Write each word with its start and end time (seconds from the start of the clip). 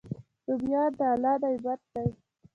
رومیان 0.47 0.89
د 0.97 0.99
الله 1.11 1.35
نعمت 1.43 1.79
دی 1.93 2.07